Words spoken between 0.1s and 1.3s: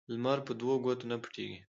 لمر په دوو ګوتو نه